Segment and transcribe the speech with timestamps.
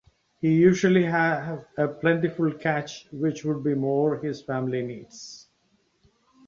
[0.39, 5.47] He usually have a plentiful catch which would be more his family needs.